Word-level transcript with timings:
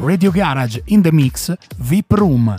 Radio 0.00 0.30
Garage 0.30 0.80
in 0.86 1.02
the 1.02 1.12
Mix 1.12 1.54
VIP 1.76 2.12
Room, 2.12 2.58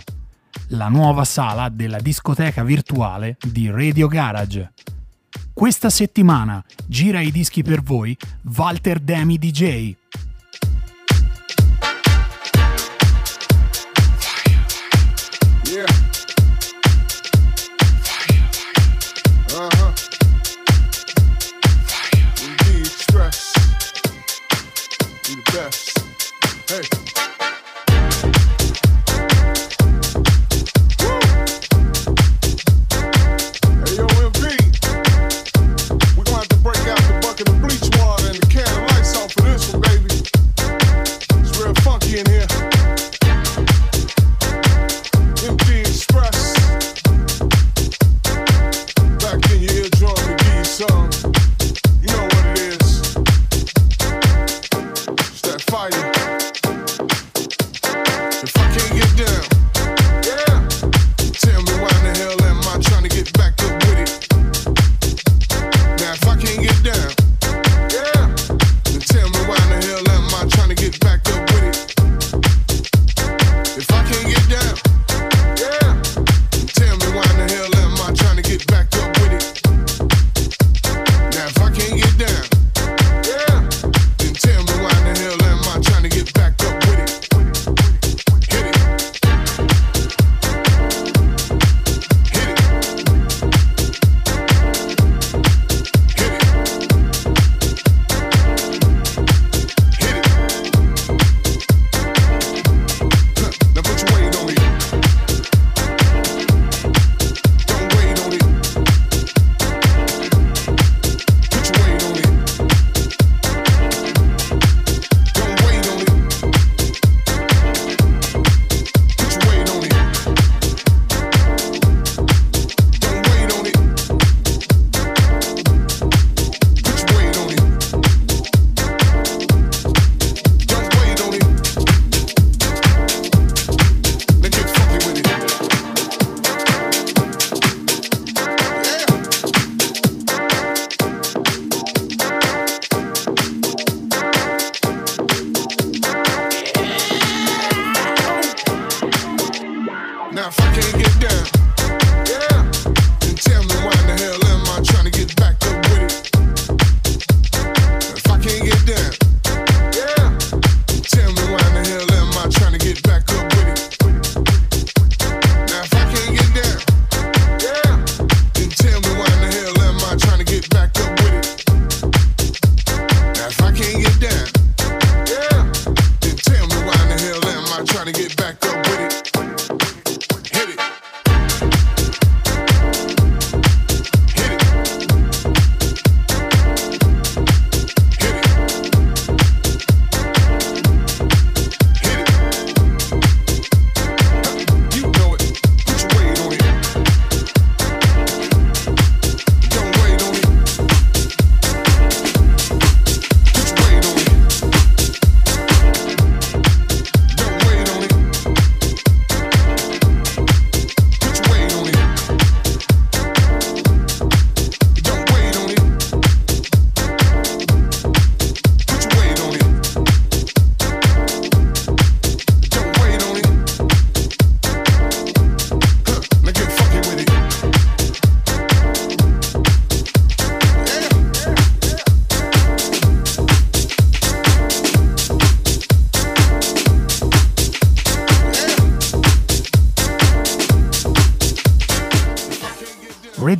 la 0.68 0.90
nuova 0.90 1.26
sala 1.26 1.70
della 1.70 2.00
discoteca 2.00 2.64
virtuale 2.64 3.36
di 3.42 3.68
Radio 3.72 4.08
Garage. 4.08 4.74
Questa 5.52 5.90
settimana 5.90 6.64
gira 6.86 7.20
i 7.20 7.32
dischi 7.32 7.64
per 7.64 7.82
voi 7.82 8.16
Walter 8.56 9.00
Demi 9.00 9.40
DJ. 9.40 9.96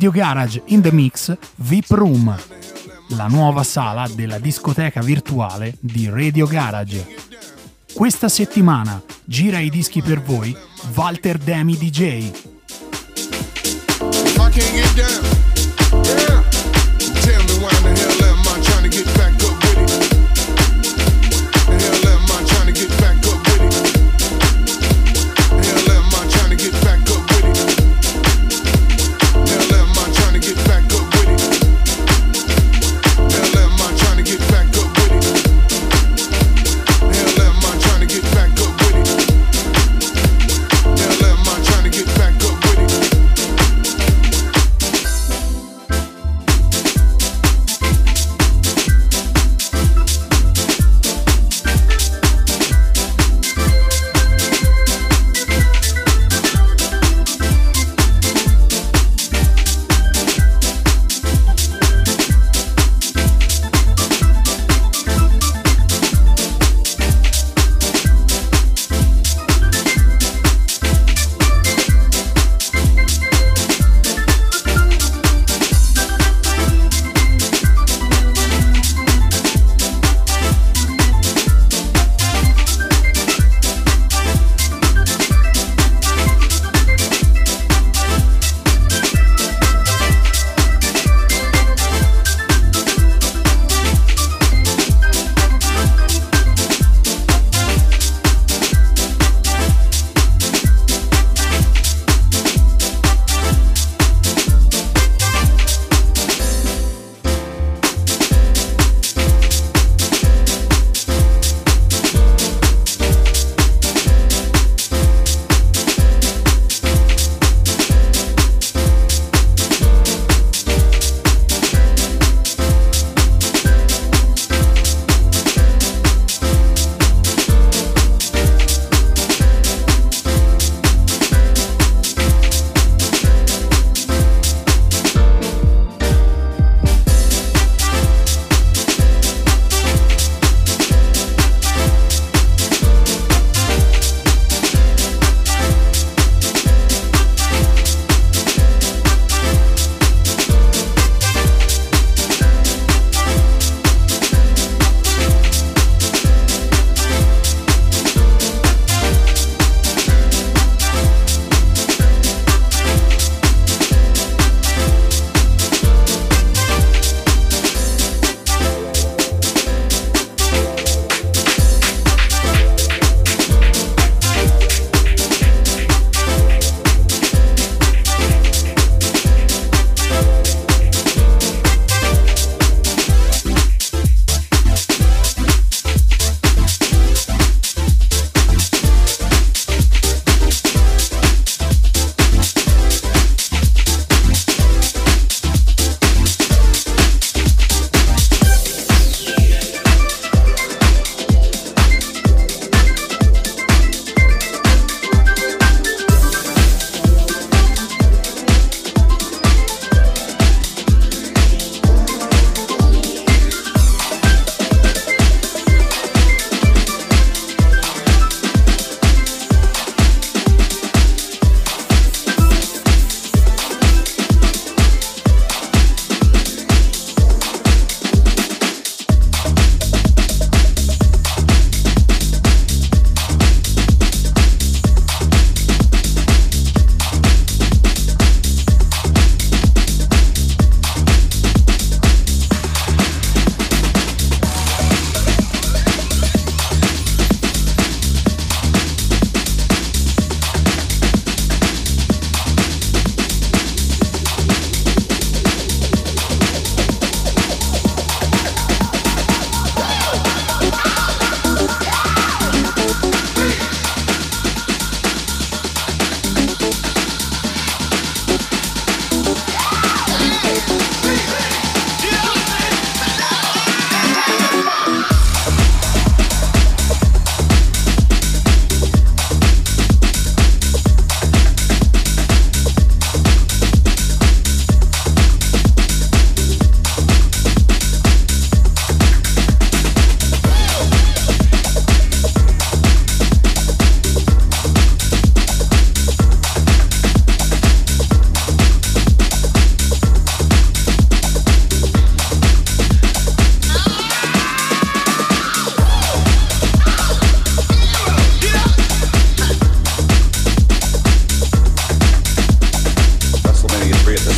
Radio 0.02 0.20
Garage 0.20 0.62
in 0.66 0.80
the 0.80 0.90
Mix 0.90 1.32
VIP 1.58 1.90
Room, 1.90 2.36
la 3.10 3.28
nuova 3.28 3.62
sala 3.62 4.08
della 4.12 4.40
discoteca 4.40 5.00
virtuale 5.00 5.76
di 5.78 6.08
Radio 6.08 6.44
Garage. 6.48 7.06
Questa 7.92 8.28
settimana 8.28 9.00
gira 9.24 9.60
i 9.60 9.70
dischi 9.70 10.02
per 10.02 10.20
voi 10.20 10.56
Walter 10.92 11.38
Demi 11.38 11.76
DJ. 11.76 12.32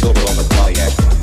Solo 0.05 0.21
on 0.29 0.37
the 0.37 0.45
Pontiac. 0.51 1.14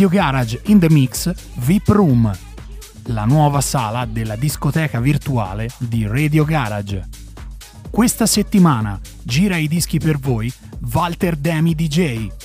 Radio 0.00 0.18
Garage 0.18 0.60
in 0.68 0.78
the 0.78 0.88
Mix 0.88 1.30
VIP 1.56 1.88
Room, 1.88 2.34
la 3.08 3.26
nuova 3.26 3.60
sala 3.60 4.06
della 4.06 4.34
discoteca 4.34 4.98
virtuale 4.98 5.68
di 5.76 6.06
Radio 6.06 6.46
Garage. 6.46 7.06
Questa 7.90 8.24
settimana 8.24 8.98
gira 9.22 9.58
i 9.58 9.68
dischi 9.68 9.98
per 9.98 10.18
voi 10.18 10.50
Walter 10.90 11.36
Demi 11.36 11.74
DJ. 11.74 12.39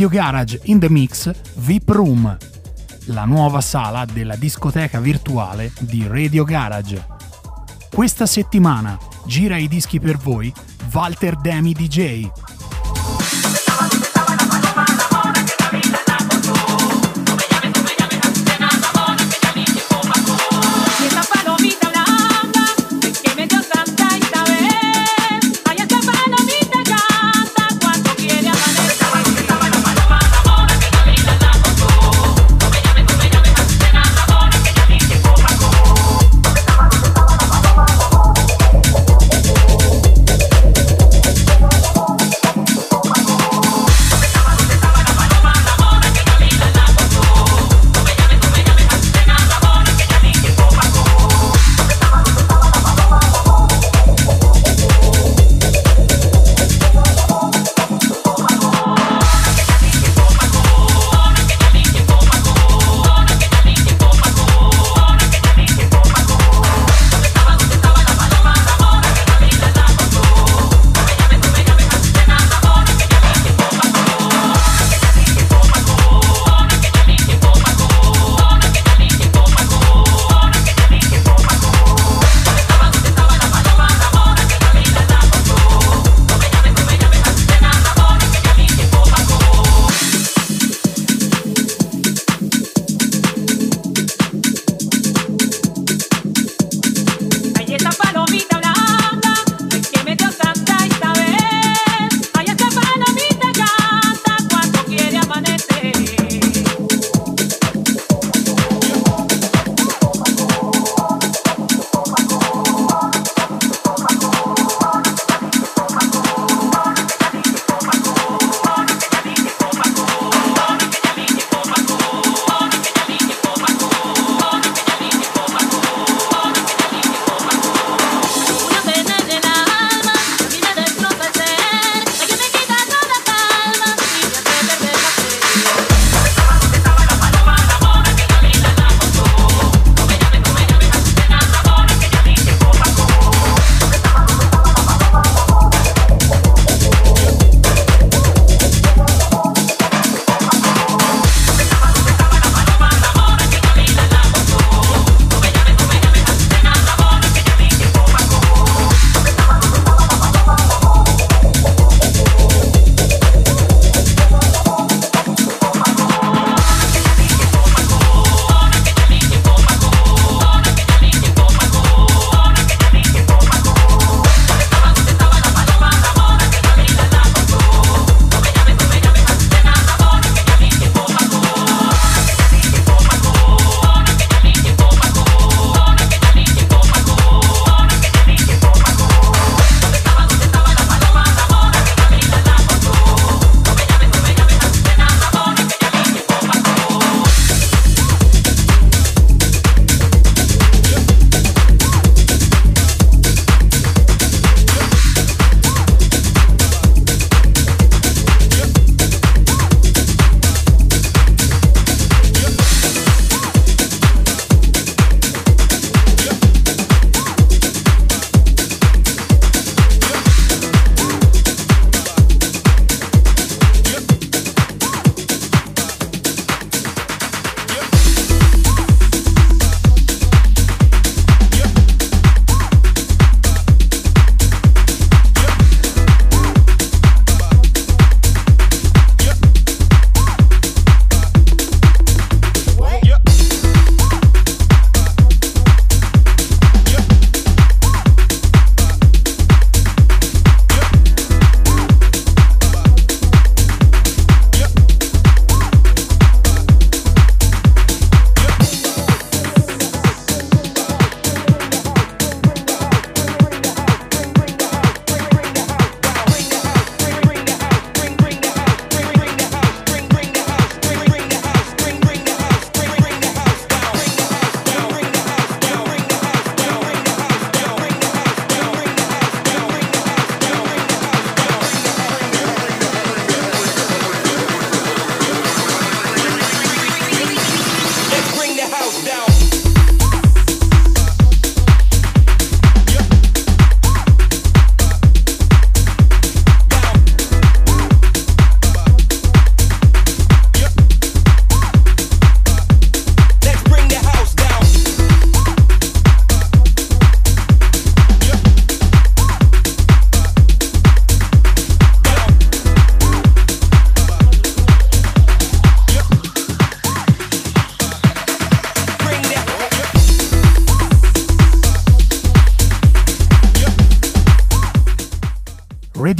Radio 0.00 0.18
Garage 0.18 0.60
in 0.62 0.78
the 0.78 0.88
Mix 0.88 1.30
VIP 1.56 1.90
Room, 1.90 2.34
la 3.08 3.26
nuova 3.26 3.60
sala 3.60 4.06
della 4.06 4.34
discoteca 4.34 4.98
virtuale 4.98 5.70
di 5.80 6.06
Radio 6.06 6.42
Garage. 6.42 7.06
Questa 7.90 8.24
settimana 8.24 8.98
gira 9.26 9.58
i 9.58 9.68
dischi 9.68 10.00
per 10.00 10.16
voi 10.16 10.50
Walter 10.90 11.36
Demi 11.36 11.74
DJ. 11.74 12.30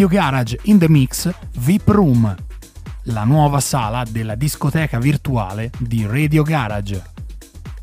Radio 0.00 0.18
Garage 0.18 0.58
in 0.62 0.78
the 0.78 0.88
Mix 0.88 1.30
VIP 1.58 1.88
Room, 1.88 2.34
la 3.02 3.24
nuova 3.24 3.60
sala 3.60 4.02
della 4.08 4.34
discoteca 4.34 4.98
virtuale 4.98 5.70
di 5.76 6.06
Radio 6.06 6.42
Garage. 6.42 7.02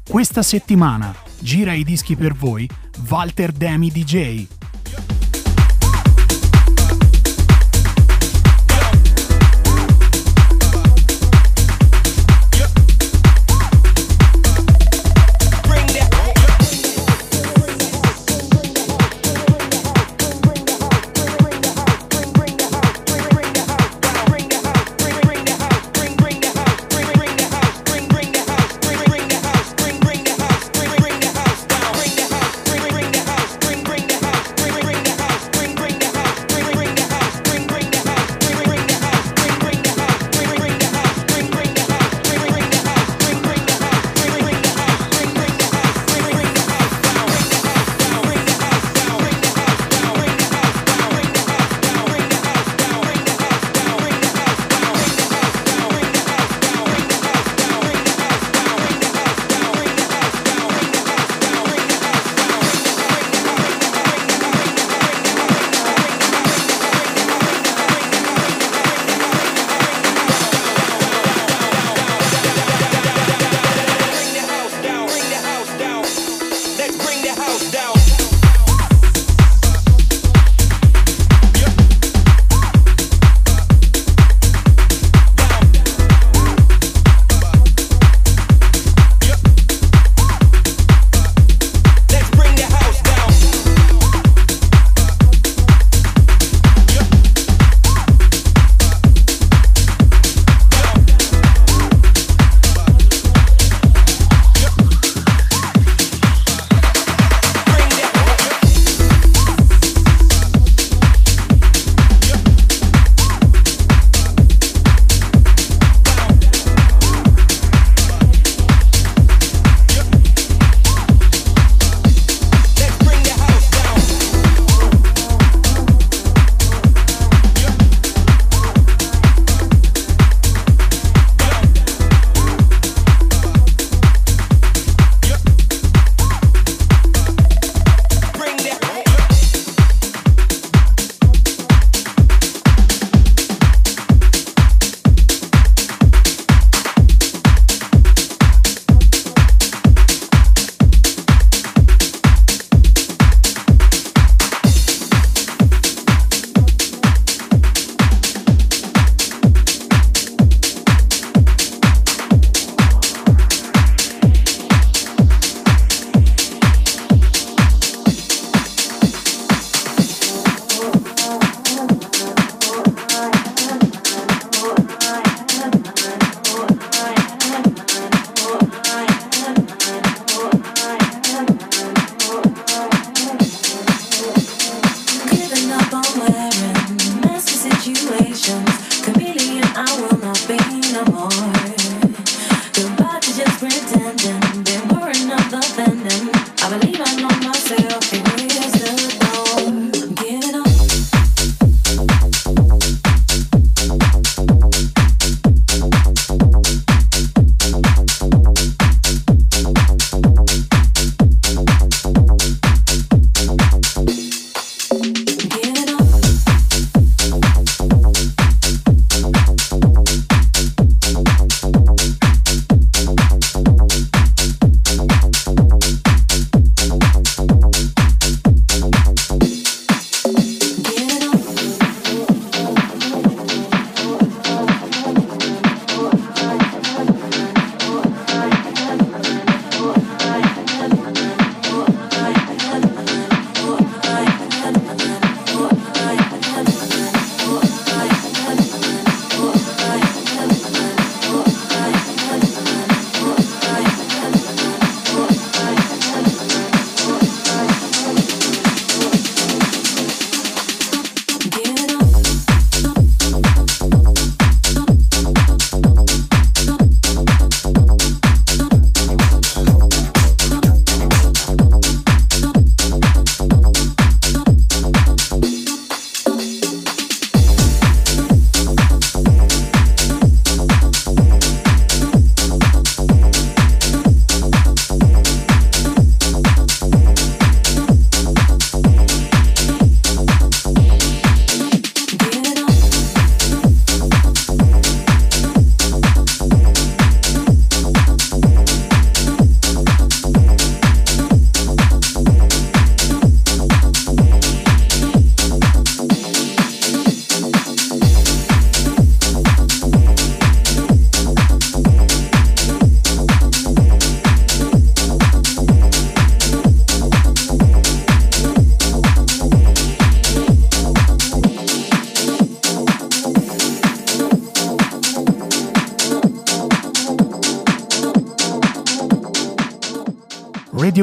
Questa 0.10 0.41
settimana 0.41 1.13
gira 1.39 1.73
i 1.73 1.84
dischi 1.84 2.15
per 2.15 2.34
voi 2.34 2.67
Walter 3.08 3.51
Demi 3.51 3.91
DJ. 3.91 4.57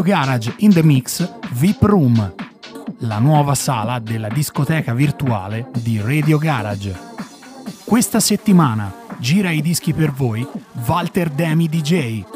Garage 0.04 0.52
in 0.58 0.70
the 0.70 0.82
Mix 0.82 1.26
VIP 1.52 1.82
Room, 1.84 2.34
la 2.98 3.18
nuova 3.18 3.54
sala 3.54 3.98
della 4.00 4.28
discoteca 4.28 4.92
virtuale 4.92 5.70
di 5.80 5.98
Radio 5.98 6.36
Garage. 6.36 6.94
Questa 7.84 8.20
settimana 8.20 8.92
gira 9.18 9.50
i 9.50 9.62
dischi 9.62 9.94
per 9.94 10.12
voi 10.12 10.46
Walter 10.84 11.30
Demi 11.30 11.68
DJ. 11.68 12.33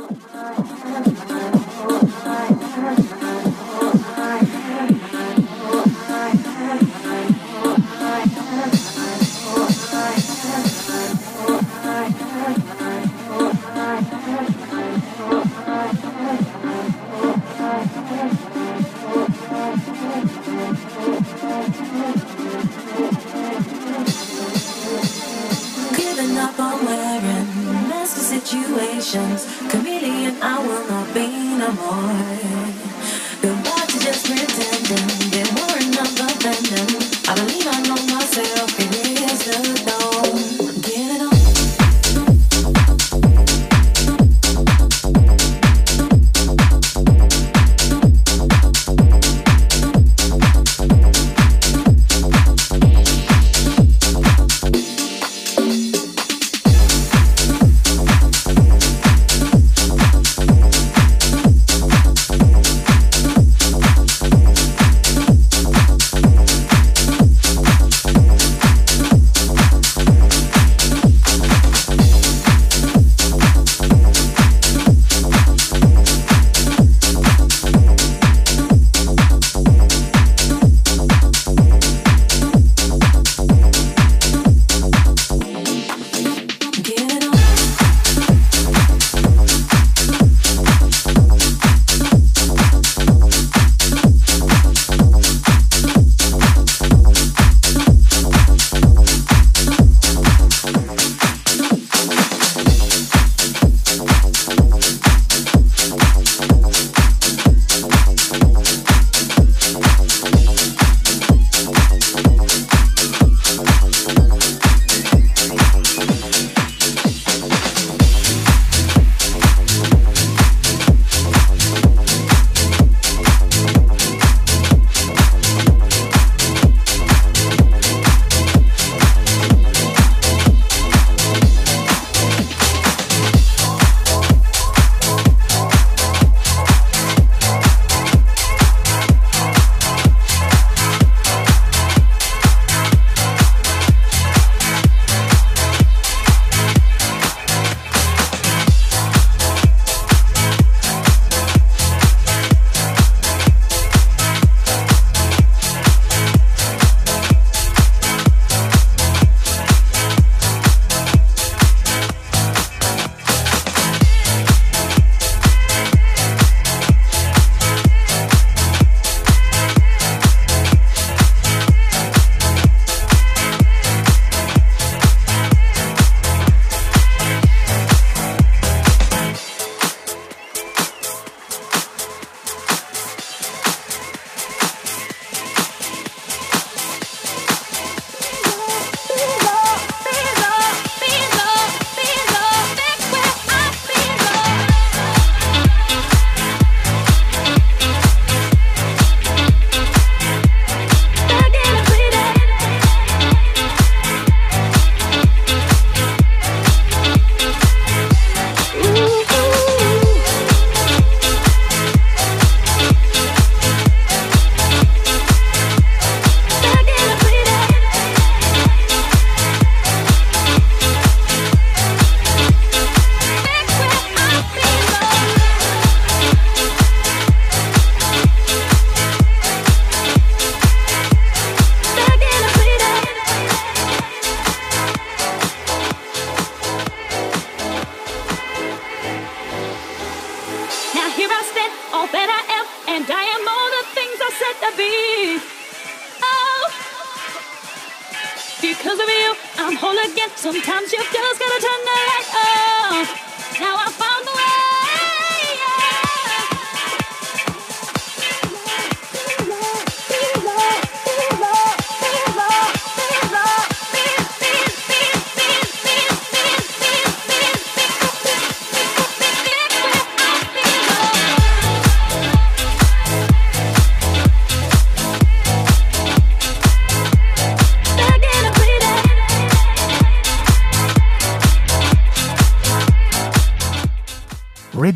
forget. 250.09 250.39
Sometimes 250.39 250.93
you 250.93 250.99
just 250.99 251.39
gotta 251.39 251.61
turn. 251.61 251.78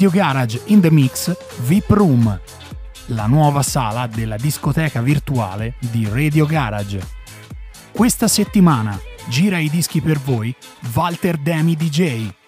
Radio 0.03 0.20
Garage 0.20 0.61
in 0.64 0.80
the 0.80 0.90
Mix 0.90 1.32
VIP 1.61 1.90
Room, 1.90 2.40
la 3.07 3.26
nuova 3.26 3.62
sala 3.62 4.09
della 4.09 4.34
discoteca 4.34 5.00
virtuale 5.00 5.74
di 5.78 6.09
Radio 6.11 6.44
Garage. 6.44 6.98
Questa 7.92 8.26
settimana 8.26 8.98
gira 9.28 9.59
i 9.59 9.70
dischi 9.70 10.00
per 10.00 10.18
voi 10.18 10.53
Walter 10.92 11.36
Demi 11.36 11.76
DJ. 11.76 12.41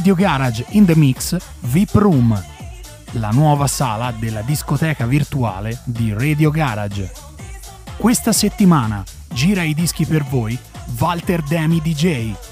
Radio 0.00 0.14
Garage 0.14 0.64
in 0.70 0.86
the 0.86 0.96
Mix 0.96 1.36
VIP 1.60 1.96
Room, 1.96 2.42
la 3.12 3.28
nuova 3.32 3.66
sala 3.66 4.10
della 4.12 4.40
discoteca 4.40 5.04
virtuale 5.04 5.78
di 5.84 6.10
Radio 6.14 6.50
Garage. 6.50 7.12
Questa 7.98 8.32
settimana 8.32 9.04
gira 9.28 9.62
i 9.62 9.74
dischi 9.74 10.06
per 10.06 10.24
voi 10.24 10.58
Walter 10.98 11.42
Demi 11.42 11.82
DJ. 11.82 12.49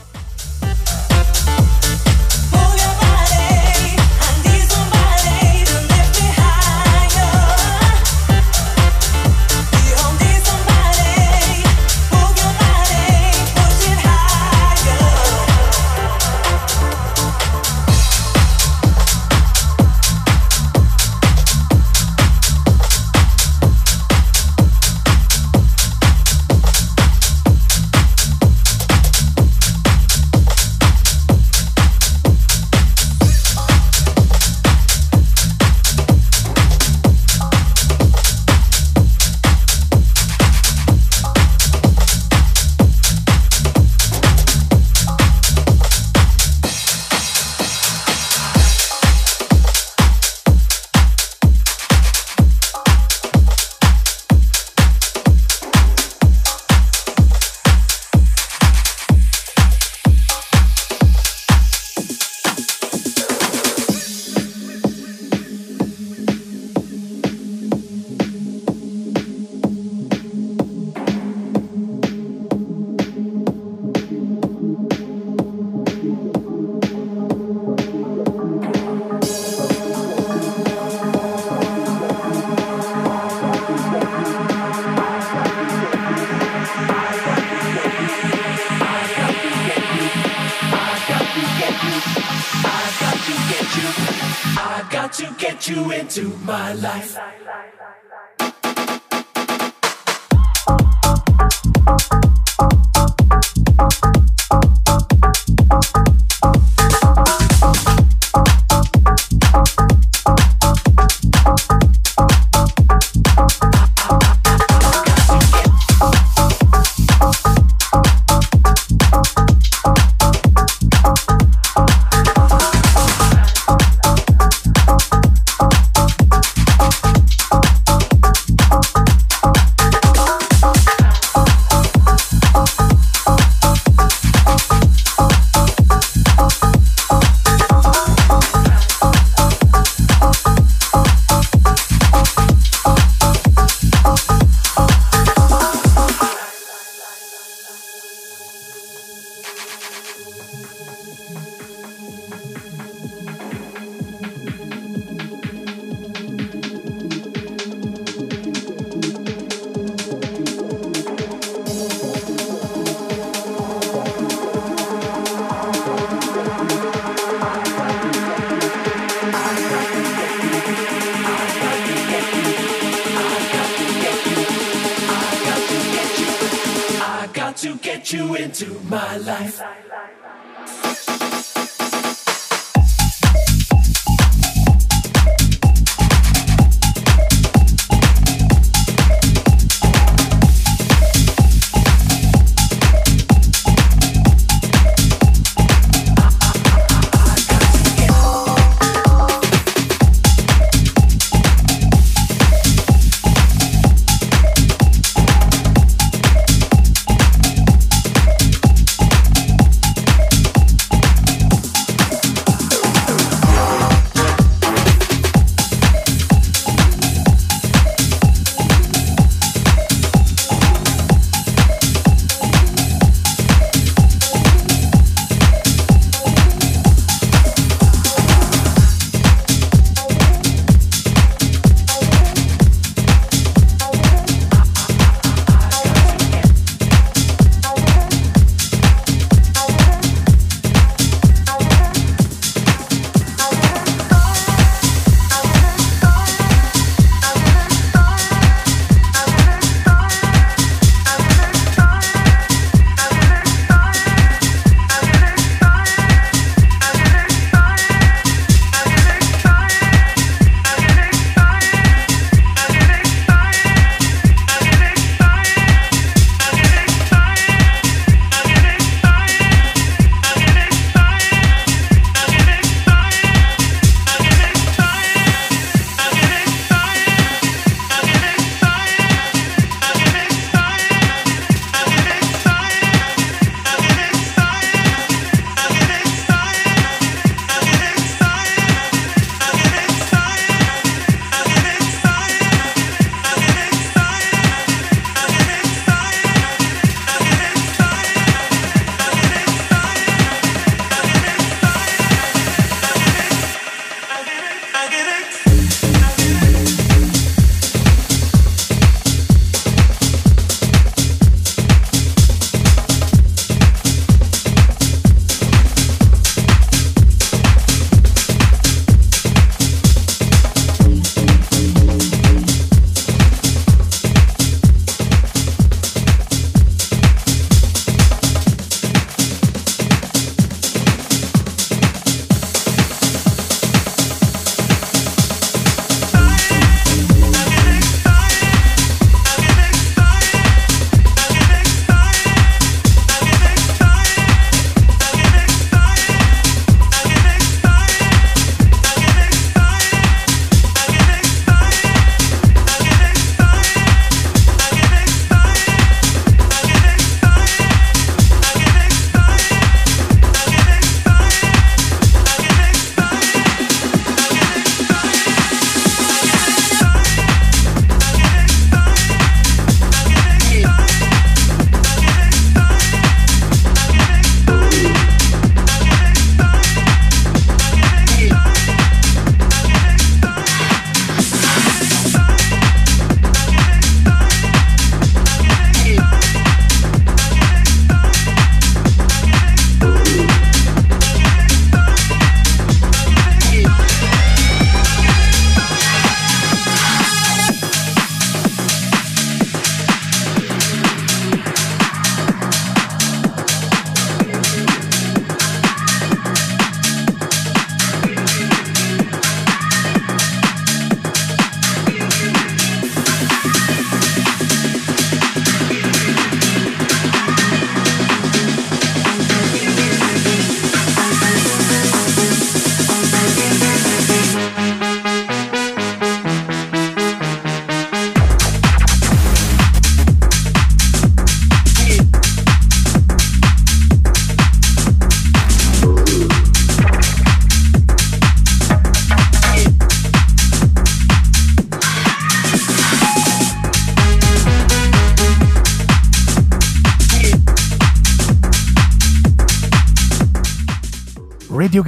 into 95.87 96.29
my 96.45 96.73
life. 96.75 97.17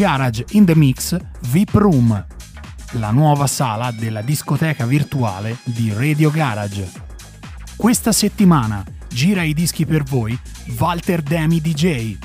Garage 0.01 0.44
in 0.53 0.64
the 0.64 0.74
Mix 0.74 1.14
VIP 1.40 1.74
Room, 1.74 2.26
la 2.92 3.11
nuova 3.11 3.46
sala 3.46 3.90
della 3.90 4.22
discoteca 4.22 4.86
virtuale 4.86 5.59
di 5.62 5.92
Radio 5.92 6.30
Garage. 6.30 6.90
Questa 7.76 8.11
settimana 8.11 8.82
gira 9.09 9.42
i 9.42 9.53
dischi 9.53 9.84
per 9.84 10.03
voi 10.05 10.38
Walter 10.78 11.20
Demi 11.20 11.61
DJ. 11.61 12.16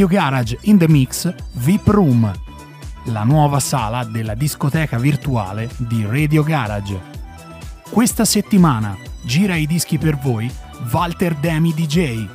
Radio 0.00 0.18
Garage 0.18 0.56
in 0.62 0.78
the 0.78 0.88
Mix 0.88 1.30
VIP 1.52 1.88
Room, 1.88 2.32
la 3.04 3.22
nuova 3.22 3.60
sala 3.60 4.02
della 4.04 4.32
discoteca 4.32 4.96
virtuale 4.96 5.68
di 5.76 6.06
Radio 6.06 6.42
Garage. 6.42 6.98
Questa 7.90 8.24
settimana 8.24 8.96
gira 9.20 9.56
i 9.56 9.66
dischi 9.66 9.98
per 9.98 10.16
voi 10.16 10.50
Walter 10.90 11.34
Demi 11.34 11.74
DJ. 11.74 12.28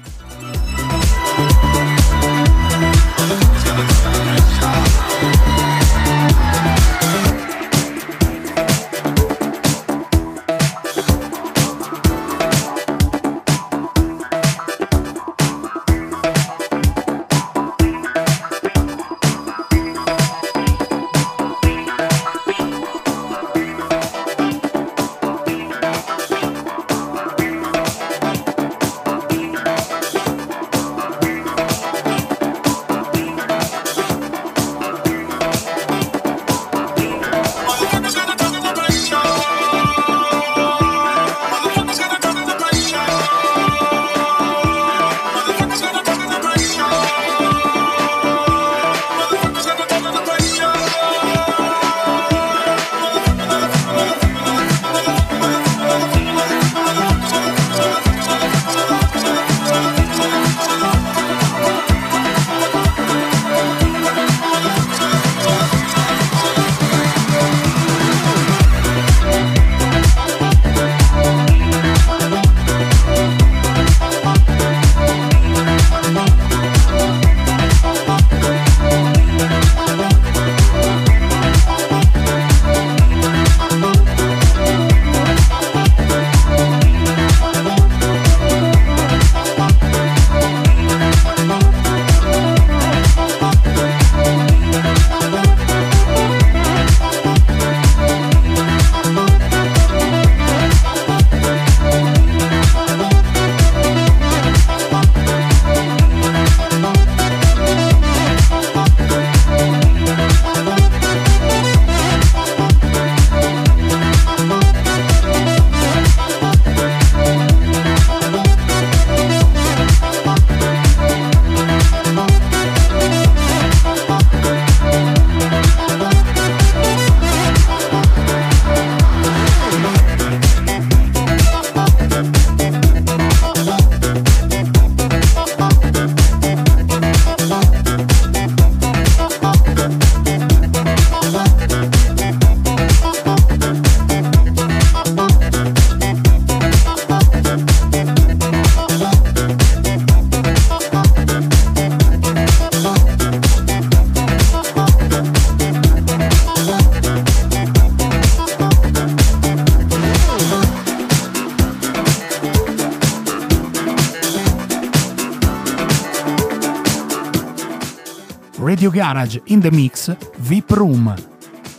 Radio 168.86 169.02
Garage 169.02 169.42
in 169.46 169.62
the 169.62 169.72
Mix 169.72 170.16
VIP 170.38 170.70
Room, 170.74 171.12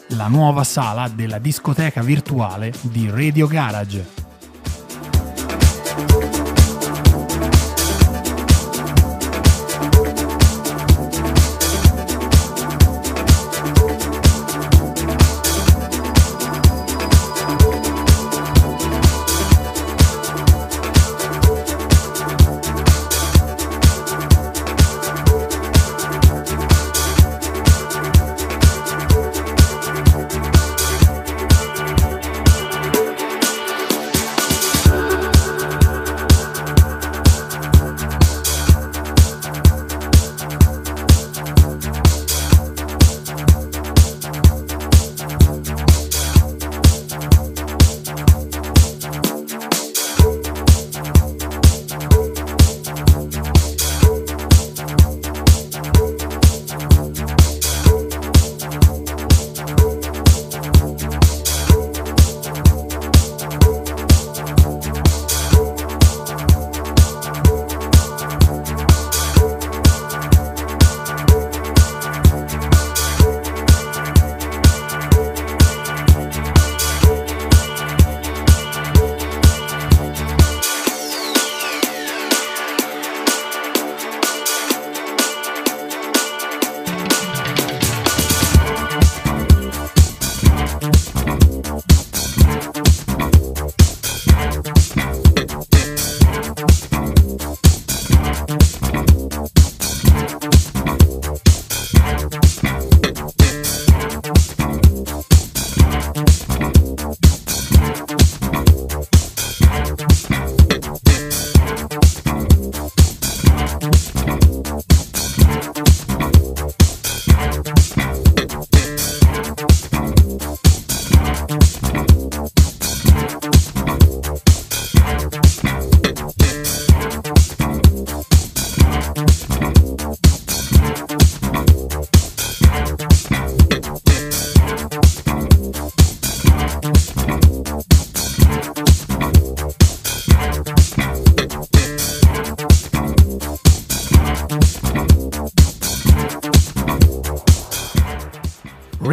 la 0.08 0.26
nuova 0.26 0.64
sala 0.64 1.06
della 1.06 1.38
discoteca 1.38 2.02
virtuale 2.02 2.72
di 2.80 3.08
Radio 3.08 3.46
Garage. 3.46 4.15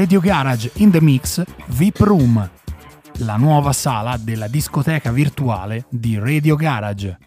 Radio 0.04 0.20
Garage 0.20 0.70
in 0.80 0.91
the 0.91 0.99
Mix 0.99 1.41
VIP 1.68 1.99
Room, 2.01 2.49
la 3.20 3.38
nuova 3.38 3.72
sala 3.72 4.18
della 4.18 4.49
discoteca 4.49 5.14
virtuale 5.14 5.86
di 5.89 6.20
Radio 6.20 6.58
Garage. 6.58 7.18